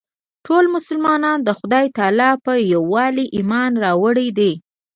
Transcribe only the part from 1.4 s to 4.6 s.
د خدای تعلی په یووالي ایمان راوړی دی.